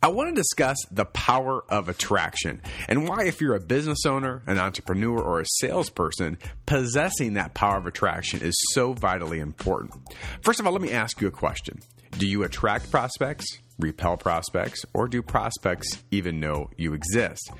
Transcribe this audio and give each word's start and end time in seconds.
I 0.00 0.08
want 0.08 0.34
to 0.34 0.40
discuss 0.40 0.76
the 0.90 1.04
power 1.04 1.64
of 1.68 1.88
attraction 1.88 2.62
and 2.88 3.08
why, 3.08 3.24
if 3.24 3.40
you're 3.40 3.56
a 3.56 3.60
business 3.60 4.06
owner, 4.06 4.42
an 4.46 4.58
entrepreneur, 4.58 5.20
or 5.20 5.40
a 5.40 5.46
salesperson, 5.58 6.38
possessing 6.66 7.34
that 7.34 7.54
power 7.54 7.78
of 7.78 7.86
attraction 7.86 8.40
is 8.40 8.54
so 8.70 8.92
vitally 8.92 9.40
important. 9.40 9.94
First 10.40 10.60
of 10.60 10.66
all, 10.66 10.72
let 10.72 10.82
me 10.82 10.92
ask 10.92 11.20
you 11.20 11.26
a 11.26 11.32
question 11.32 11.80
Do 12.16 12.28
you 12.28 12.44
attract 12.44 12.90
prospects, 12.92 13.44
repel 13.78 14.16
prospects, 14.16 14.84
or 14.94 15.08
do 15.08 15.20
prospects 15.20 16.02
even 16.12 16.38
know 16.38 16.70
you 16.76 16.94
exist? 16.94 17.50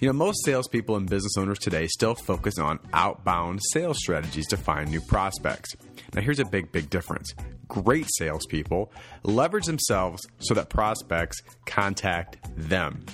You 0.00 0.06
know, 0.06 0.12
most 0.12 0.44
salespeople 0.44 0.94
and 0.94 1.10
business 1.10 1.36
owners 1.36 1.58
today 1.58 1.88
still 1.88 2.14
focus 2.14 2.58
on 2.58 2.78
outbound 2.92 3.60
sales 3.72 3.98
strategies 3.98 4.46
to 4.48 4.56
find 4.56 4.90
new 4.90 5.00
prospects. 5.00 5.74
Now, 6.14 6.22
here's 6.22 6.38
a 6.38 6.44
big, 6.44 6.70
big 6.70 6.88
difference. 6.90 7.34
Great 7.68 8.06
salespeople 8.16 8.90
leverage 9.22 9.66
themselves 9.66 10.26
so 10.38 10.54
that 10.54 10.70
prospects 10.70 11.42
contact 11.66 12.38
them. 12.56 13.04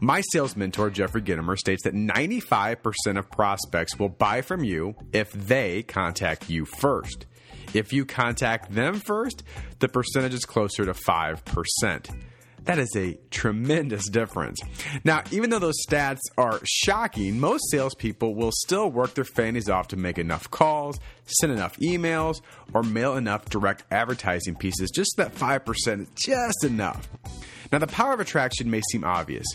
My 0.00 0.20
sales 0.32 0.56
mentor, 0.56 0.90
Jeffrey 0.90 1.22
Gitomer, 1.22 1.56
states 1.56 1.84
that 1.84 1.94
95% 1.94 3.18
of 3.18 3.30
prospects 3.30 3.98
will 3.98 4.08
buy 4.08 4.42
from 4.42 4.64
you 4.64 4.94
if 5.12 5.32
they 5.32 5.82
contact 5.82 6.50
you 6.50 6.64
first. 6.64 7.26
If 7.72 7.92
you 7.92 8.04
contact 8.04 8.72
them 8.74 8.94
first, 8.94 9.44
the 9.78 9.88
percentage 9.88 10.34
is 10.34 10.44
closer 10.44 10.84
to 10.84 10.92
5%. 10.92 12.20
That 12.64 12.78
is 12.78 12.94
a 12.96 13.18
tremendous 13.30 14.08
difference. 14.08 14.60
Now, 15.04 15.22
even 15.30 15.50
though 15.50 15.58
those 15.58 15.82
stats 15.88 16.20
are 16.36 16.60
shocking, 16.64 17.40
most 17.40 17.70
salespeople 17.70 18.34
will 18.34 18.52
still 18.52 18.90
work 18.90 19.14
their 19.14 19.24
fannies 19.24 19.68
off 19.68 19.88
to 19.88 19.96
make 19.96 20.18
enough 20.18 20.50
calls, 20.50 21.00
send 21.24 21.52
enough 21.52 21.76
emails, 21.78 22.40
or 22.72 22.82
mail 22.82 23.16
enough 23.16 23.46
direct 23.46 23.84
advertising 23.90 24.56
pieces, 24.56 24.90
just 24.90 25.14
that 25.16 25.34
5% 25.34 26.02
is 26.02 26.08
just 26.14 26.64
enough. 26.64 27.08
Now, 27.72 27.78
the 27.78 27.86
power 27.86 28.12
of 28.12 28.20
attraction 28.20 28.70
may 28.70 28.82
seem 28.90 29.04
obvious. 29.04 29.46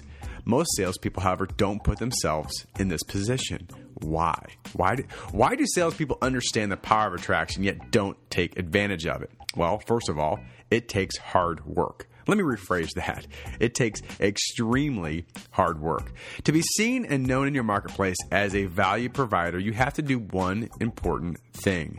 Most 0.45 0.75
salespeople, 0.75 1.23
however, 1.23 1.47
don't 1.47 1.83
put 1.83 1.97
themselves 1.99 2.65
in 2.79 2.87
this 2.87 3.03
position. 3.03 3.67
Why? 4.01 4.37
Why 4.73 4.95
do, 4.95 5.03
why 5.31 5.55
do 5.55 5.65
salespeople 5.65 6.17
understand 6.21 6.71
the 6.71 6.77
power 6.77 7.07
of 7.07 7.13
attraction 7.13 7.63
yet 7.63 7.91
don't 7.91 8.17
take 8.29 8.57
advantage 8.57 9.07
of 9.07 9.21
it? 9.21 9.31
Well, 9.55 9.81
first 9.85 10.09
of 10.09 10.19
all, 10.19 10.39
it 10.69 10.87
takes 10.87 11.17
hard 11.17 11.65
work. 11.65 12.07
Let 12.27 12.37
me 12.37 12.43
rephrase 12.43 12.91
that. 12.95 13.27
It 13.59 13.75
takes 13.75 14.01
extremely 14.19 15.25
hard 15.51 15.79
work. 15.79 16.11
To 16.43 16.51
be 16.51 16.61
seen 16.61 17.05
and 17.05 17.27
known 17.27 17.47
in 17.47 17.53
your 17.53 17.63
marketplace 17.63 18.17
as 18.31 18.55
a 18.55 18.65
value 18.65 19.09
provider, 19.09 19.59
you 19.59 19.73
have 19.73 19.93
to 19.93 20.01
do 20.01 20.19
one 20.19 20.69
important 20.79 21.37
thing 21.53 21.97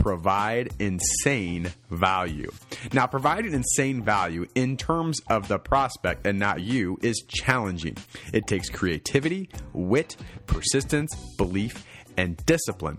provide 0.00 0.70
insane 0.78 1.70
value. 1.90 2.50
Now, 2.92 3.06
providing 3.06 3.52
insane 3.52 4.02
value 4.02 4.46
in 4.54 4.78
terms 4.78 5.20
of 5.28 5.46
the 5.46 5.58
prospect 5.58 6.26
and 6.26 6.38
not 6.38 6.60
you 6.62 6.98
is 7.02 7.22
challenging. 7.28 7.96
It 8.32 8.46
takes 8.46 8.70
creativity, 8.70 9.50
wit, 9.74 10.16
persistence, 10.46 11.14
belief, 11.36 11.84
and 12.16 12.36
discipline. 12.46 12.98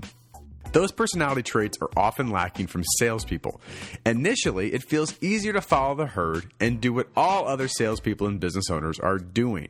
Those 0.71 0.91
personality 0.91 1.43
traits 1.43 1.77
are 1.81 1.89
often 1.97 2.29
lacking 2.29 2.67
from 2.67 2.83
salespeople. 2.97 3.59
Initially, 4.05 4.73
it 4.73 4.83
feels 4.83 5.15
easier 5.21 5.53
to 5.53 5.61
follow 5.61 5.95
the 5.95 6.05
herd 6.05 6.51
and 6.59 6.79
do 6.79 6.93
what 6.93 7.09
all 7.15 7.47
other 7.47 7.67
salespeople 7.67 8.27
and 8.27 8.39
business 8.39 8.69
owners 8.69 8.99
are 8.99 9.17
doing. 9.17 9.67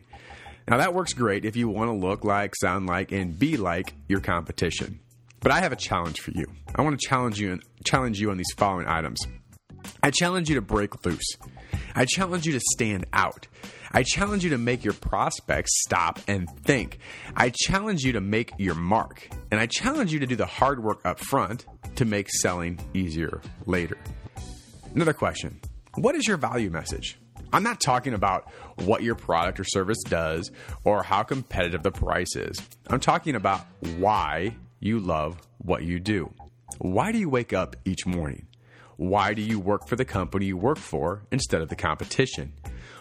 Now, 0.67 0.77
that 0.77 0.93
works 0.93 1.13
great 1.13 1.43
if 1.43 1.55
you 1.55 1.67
want 1.69 1.89
to 1.89 1.93
look 1.93 2.23
like, 2.23 2.55
sound 2.55 2.85
like, 2.85 3.11
and 3.11 3.37
be 3.37 3.57
like 3.57 3.93
your 4.07 4.21
competition. 4.21 4.99
But 5.39 5.51
I 5.51 5.59
have 5.59 5.71
a 5.71 5.75
challenge 5.75 6.19
for 6.21 6.31
you. 6.31 6.45
I 6.75 6.83
want 6.83 6.99
to 6.99 7.07
challenge 7.07 7.39
you 7.39 7.53
and 7.53 7.63
challenge 7.83 8.21
you 8.21 8.29
on 8.29 8.37
these 8.37 8.53
following 8.55 8.87
items. 8.87 9.19
I 10.03 10.11
challenge 10.11 10.49
you 10.49 10.55
to 10.55 10.61
break 10.61 11.03
loose. 11.03 11.35
I 11.95 12.05
challenge 12.05 12.45
you 12.45 12.53
to 12.53 12.61
stand 12.73 13.05
out. 13.13 13.47
I 13.91 14.03
challenge 14.03 14.43
you 14.43 14.51
to 14.51 14.57
make 14.57 14.83
your 14.83 14.93
prospects 14.93 15.71
stop 15.83 16.19
and 16.27 16.49
think. 16.63 16.99
I 17.35 17.51
challenge 17.53 18.03
you 18.03 18.13
to 18.13 18.21
make 18.21 18.53
your 18.57 18.75
mark. 18.75 19.27
And 19.51 19.59
I 19.59 19.65
challenge 19.65 20.13
you 20.13 20.19
to 20.19 20.25
do 20.25 20.35
the 20.35 20.45
hard 20.45 20.83
work 20.83 21.01
up 21.05 21.19
front 21.19 21.65
to 21.95 22.05
make 22.05 22.29
selling 22.29 22.79
easier 22.93 23.41
later. 23.65 23.97
Another 24.95 25.13
question 25.13 25.59
What 25.95 26.15
is 26.15 26.27
your 26.27 26.37
value 26.37 26.69
message? 26.69 27.17
I'm 27.53 27.63
not 27.63 27.81
talking 27.81 28.13
about 28.13 28.49
what 28.75 29.03
your 29.03 29.15
product 29.15 29.59
or 29.59 29.65
service 29.65 30.01
does 30.07 30.51
or 30.85 31.03
how 31.03 31.23
competitive 31.23 31.83
the 31.83 31.91
price 31.91 32.35
is. 32.35 32.61
I'm 32.87 33.01
talking 33.01 33.35
about 33.35 33.65
why 33.97 34.55
you 34.79 34.99
love 34.99 35.37
what 35.57 35.83
you 35.83 35.99
do. 35.99 36.33
Why 36.77 37.11
do 37.11 37.17
you 37.17 37.29
wake 37.29 37.51
up 37.51 37.75
each 37.83 38.05
morning? 38.05 38.47
Why 39.01 39.33
do 39.33 39.41
you 39.41 39.59
work 39.59 39.87
for 39.87 39.95
the 39.95 40.05
company 40.05 40.45
you 40.45 40.57
work 40.57 40.77
for 40.77 41.23
instead 41.31 41.63
of 41.63 41.69
the 41.69 41.75
competition? 41.75 42.53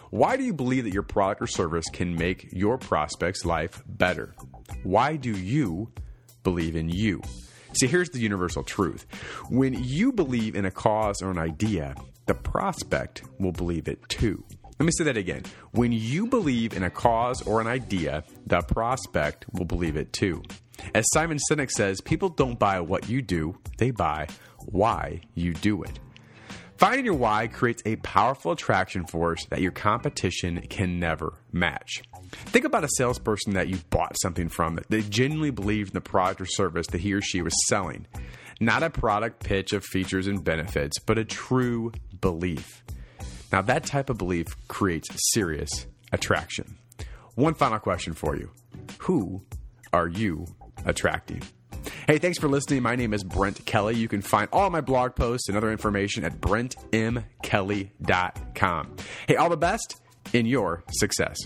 Why 0.09 0.35
do 0.35 0.43
you 0.43 0.51
believe 0.51 0.85
that 0.85 0.95
your 0.95 1.03
product 1.03 1.43
or 1.43 1.45
service 1.45 1.85
can 1.93 2.15
make 2.15 2.47
your 2.51 2.79
prospect's 2.79 3.45
life 3.45 3.83
better? 3.85 4.33
Why 4.81 5.15
do 5.15 5.29
you 5.29 5.91
believe 6.41 6.75
in 6.75 6.89
you? 6.89 7.21
See, 7.73 7.85
here's 7.85 8.09
the 8.09 8.17
universal 8.17 8.63
truth. 8.63 9.05
When 9.51 9.75
you 9.75 10.11
believe 10.11 10.55
in 10.55 10.65
a 10.65 10.71
cause 10.71 11.21
or 11.21 11.29
an 11.29 11.37
idea, 11.37 11.93
the 12.25 12.33
prospect 12.33 13.21
will 13.39 13.51
believe 13.51 13.87
it 13.87 14.01
too. 14.09 14.43
Let 14.79 14.87
me 14.87 14.91
say 14.97 15.03
that 15.03 15.17
again. 15.17 15.43
When 15.69 15.91
you 15.91 16.25
believe 16.25 16.73
in 16.73 16.81
a 16.81 16.89
cause 16.89 17.43
or 17.43 17.61
an 17.61 17.67
idea, 17.67 18.23
the 18.47 18.63
prospect 18.63 19.45
will 19.53 19.65
believe 19.65 19.97
it 19.97 20.13
too. 20.13 20.41
As 20.93 21.05
Simon 21.11 21.37
Sinek 21.49 21.71
says, 21.71 22.01
people 22.01 22.29
don't 22.29 22.59
buy 22.59 22.79
what 22.79 23.09
you 23.09 23.21
do, 23.21 23.57
they 23.77 23.91
buy 23.91 24.27
why 24.65 25.21
you 25.35 25.53
do 25.53 25.83
it. 25.83 25.99
Finding 26.81 27.05
your 27.05 27.13
why 27.13 27.45
creates 27.45 27.83
a 27.85 27.95
powerful 27.97 28.53
attraction 28.53 29.05
force 29.05 29.45
that 29.51 29.61
your 29.61 29.71
competition 29.71 30.61
can 30.67 30.99
never 30.99 31.35
match. 31.51 32.01
Think 32.31 32.65
about 32.65 32.83
a 32.83 32.89
salesperson 32.97 33.53
that 33.53 33.67
you 33.67 33.77
bought 33.91 34.15
something 34.19 34.49
from 34.49 34.75
that 34.75 34.89
they 34.89 35.01
genuinely 35.01 35.51
believed 35.51 35.91
in 35.91 35.93
the 35.93 36.01
product 36.01 36.41
or 36.41 36.47
service 36.47 36.87
that 36.87 37.01
he 37.01 37.13
or 37.13 37.21
she 37.21 37.43
was 37.43 37.53
selling. 37.67 38.07
Not 38.59 38.81
a 38.81 38.89
product 38.89 39.43
pitch 39.43 39.73
of 39.73 39.85
features 39.85 40.25
and 40.25 40.43
benefits, 40.43 40.97
but 40.99 41.19
a 41.19 41.23
true 41.23 41.91
belief. 42.19 42.83
Now, 43.51 43.61
that 43.61 43.85
type 43.85 44.09
of 44.09 44.17
belief 44.17 44.47
creates 44.67 45.09
serious 45.33 45.85
attraction. 46.11 46.77
One 47.35 47.53
final 47.53 47.79
question 47.79 48.13
for 48.13 48.35
you 48.35 48.49
Who 48.99 49.43
are 49.93 50.07
you 50.07 50.47
attracting? 50.85 51.41
Hey, 52.07 52.17
thanks 52.17 52.37
for 52.37 52.47
listening. 52.47 52.83
My 52.83 52.95
name 52.95 53.13
is 53.13 53.23
Brent 53.23 53.65
Kelly. 53.65 53.95
You 53.95 54.07
can 54.07 54.21
find 54.21 54.47
all 54.51 54.69
my 54.69 54.81
blog 54.81 55.15
posts 55.15 55.47
and 55.47 55.57
other 55.57 55.71
information 55.71 56.23
at 56.23 56.39
brentmkelly.com. 56.39 58.95
Hey, 59.27 59.35
all 59.35 59.49
the 59.49 59.57
best 59.57 60.01
in 60.33 60.45
your 60.45 60.83
success. 60.91 61.37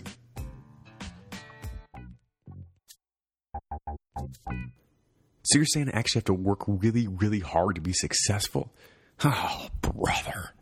So 5.44 5.60
you're 5.60 5.66
saying 5.66 5.90
I 5.94 6.00
actually 6.00 6.20
have 6.20 6.26
to 6.26 6.34
work 6.34 6.64
really, 6.68 7.08
really 7.08 7.40
hard 7.40 7.76
to 7.76 7.82
be 7.82 7.94
successful? 7.94 8.74
Oh, 9.24 9.68
brother. 9.82 10.55